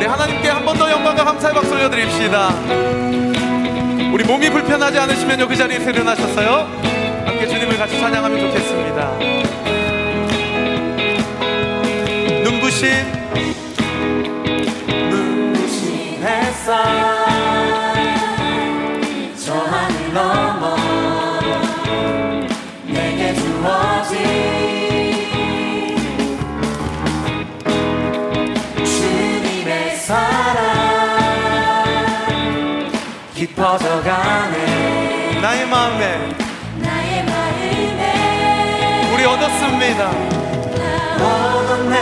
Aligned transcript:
우리 0.00 0.06
하나님께 0.06 0.48
한 0.48 0.64
번 0.64 0.78
더 0.78 0.90
영광과 0.90 1.24
감사의 1.24 1.52
박수 1.54 1.74
올려드립시다. 1.74 2.48
우리 4.14 4.24
몸이 4.24 4.48
불편하지 4.48 4.98
않으시면요 4.98 5.46
그 5.46 5.54
자리에서 5.54 5.90
일어나셨어요. 5.90 6.70
함께 7.26 7.46
주님을 7.46 7.76
같이 7.76 8.00
찬양하면 8.00 8.40
좋겠습니다. 8.40 9.10
눈부신 12.44 12.88
깊어져가네. 33.70 35.38
나의 35.40 35.66
마음에 35.68 36.18
나의 36.78 37.24
마음에 37.24 39.12
우리 39.14 39.24
얻었습니다. 39.24 40.10
얻었네. 41.20 41.94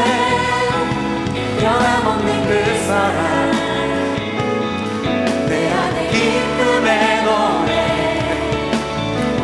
변함없는 1.60 2.46
그 2.46 2.50
사랑. 2.86 3.50
내 5.48 5.70
안에 5.70 6.08
기쁨의 6.08 7.24
노래. 7.24 7.70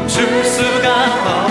줄 0.06 0.45
수가 0.45 0.88
없 1.27 1.44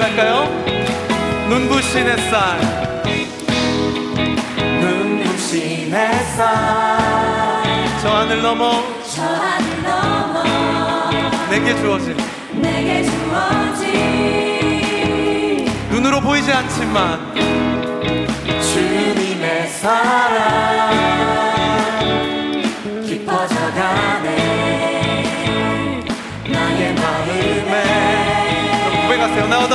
고백할까요? 0.00 0.48
눈부신 1.48 2.08
햇살 2.08 2.58
눈부신 4.80 5.94
햇살 5.94 6.46
저 8.00 8.08
하늘 8.08 8.40
넘어. 8.40 8.82
저 9.14 9.22
하늘 9.22 9.82
넘어. 9.82 10.42
내게 11.50 11.76
주어진. 11.76 12.16
내게 12.54 13.02
주어진. 13.02 13.90
눈으로 15.90 16.22
보이지 16.22 16.50
않지만 16.50 17.34
주님의 18.72 19.68
사랑 19.68 20.79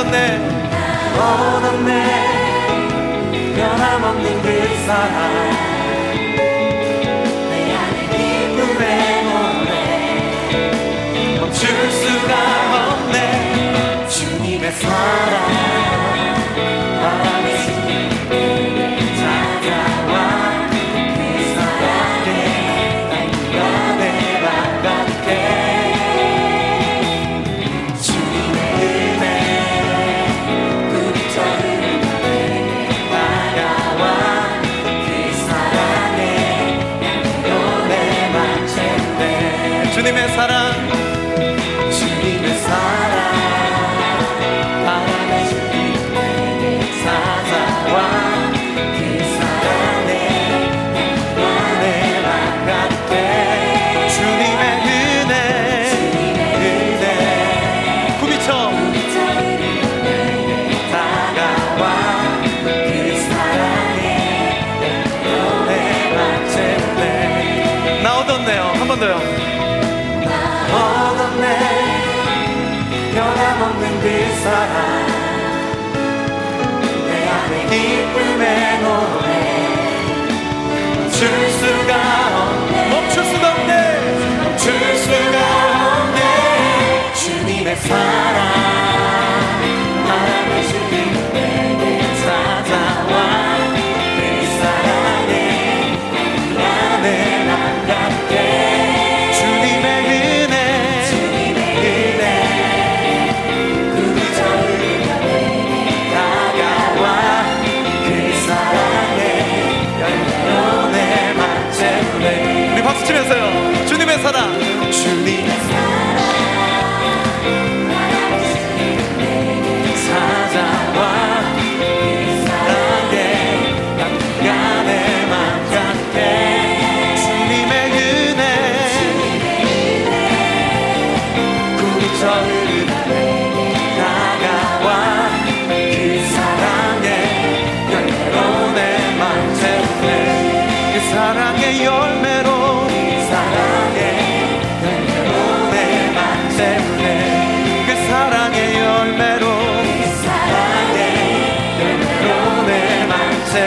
얻었네. 0.06 0.38
얻었네. 1.18 1.90
변함없는 3.56 4.42
그 4.42 4.46
사랑. 4.86 5.76
멈출 11.38 11.68
수가 11.90 12.32
없네. 12.92 14.06
주님의 14.08 14.72
사랑 14.72 16.35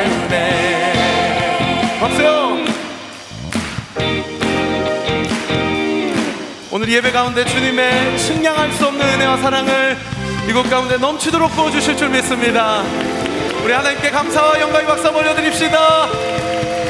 만체네. 0.09 1.99
박수요 1.99 2.57
오늘 6.71 6.89
예배 6.89 7.11
가운데 7.11 7.43
주님의 7.45 8.17
측량할 8.17 8.71
수 8.73 8.87
없는 8.87 9.05
은혜와 9.05 9.37
사랑을 9.37 9.97
이곳 10.47 10.69
가운데 10.69 10.97
넘치도록 10.97 11.51
부어주실 11.51 11.97
줄 11.97 12.09
믿습니다. 12.09 12.83
우리 13.63 13.73
하나님께 13.73 14.09
감사와 14.09 14.59
영광의 14.61 14.87
박수 14.87 15.09
올려드립시다. 15.09 16.07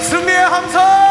승리의 0.01 0.37
함성 0.37 1.08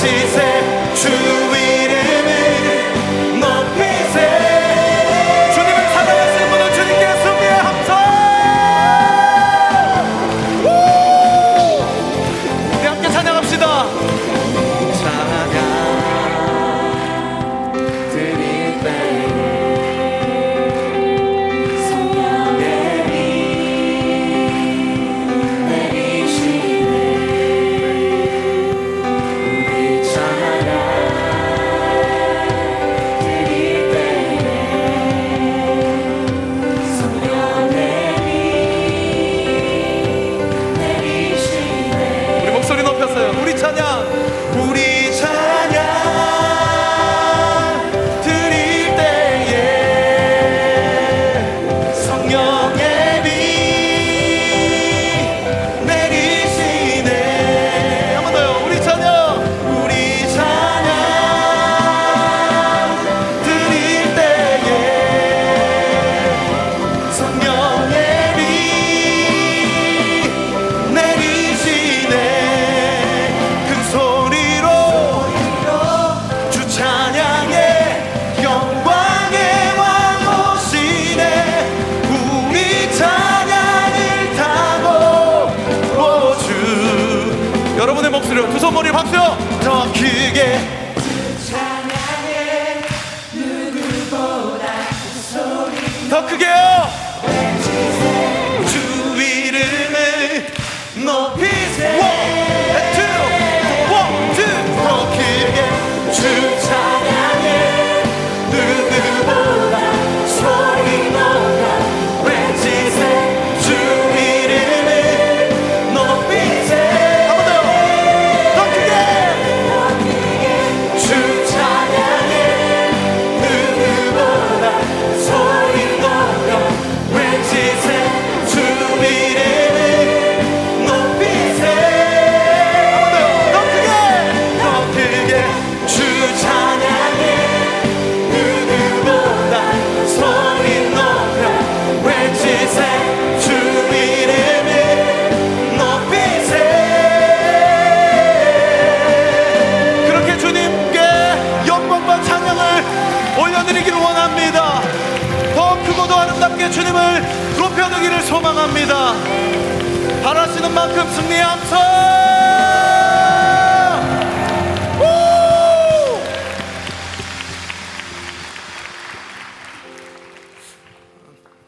지세 0.00 0.40
주 0.94 1.39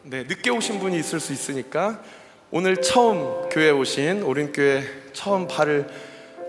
네, 0.03 0.23
늦게 0.27 0.49
오신 0.49 0.79
분이 0.79 0.97
있을 0.99 1.19
수 1.19 1.31
있으니까 1.31 1.99
오늘 2.51 2.81
처음 2.81 3.49
교회 3.49 3.69
오신 3.69 4.23
오륜교회 4.23 4.83
처음 5.13 5.47
발을 5.47 5.87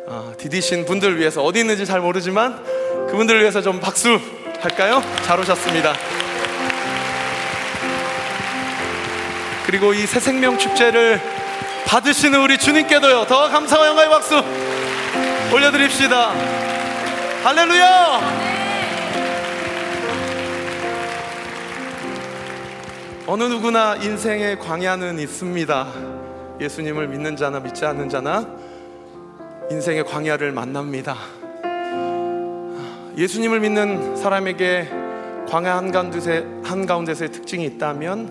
어, 0.07 0.33
디디신 0.39 0.85
분들 0.87 1.19
위해서 1.19 1.43
어디 1.43 1.61
있는지 1.61 1.87
잘 1.87 2.01
모르지만 2.01 2.63
그분들을 3.09 3.41
위해서 3.41 3.63
좀 3.63 3.81
박수 3.81 4.21
할까요? 4.61 5.03
잘 5.25 5.39
오셨습니다. 5.41 5.95
그리고 9.67 9.95
이 9.95 10.07
새 10.07 10.21
생명 10.21 10.59
축제를 10.59 11.21
받으시는 11.87 12.41
우리 12.41 12.59
주님께도요 12.59 13.27
더 13.27 13.49
감사와 13.49 13.87
영광의 13.89 14.11
박수 14.11 14.43
올려드립시다. 15.55 16.31
할렐루야! 17.45 18.54
어느 23.27 23.43
누구나 23.45 23.97
인생의 23.97 24.59
광야는 24.59 25.19
있습니다. 25.19 25.87
예수님을 26.61 27.09
믿는 27.09 27.37
자나 27.37 27.59
믿지 27.59 27.87
않는 27.87 28.11
자나 28.11 28.47
인생의 29.71 30.05
광야를 30.05 30.53
만납니다. 30.53 31.17
예수님을 33.17 33.61
믿는 33.61 34.15
사람에게 34.15 34.91
광야 35.49 35.75
한가운데, 35.75 36.47
한가운데서의 36.65 37.33
특징이 37.33 37.65
있다면 37.65 38.31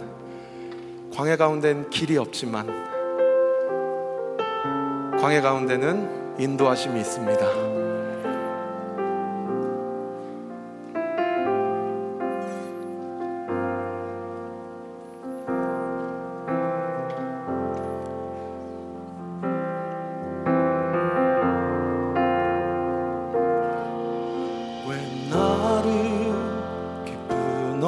광야 1.15 1.37
가운데는 1.37 1.89
길이 1.89 2.17
없지만 2.17 2.67
광야 5.19 5.41
가운데는 5.41 6.37
인도하심이 6.39 6.99
있습니다. 6.99 7.62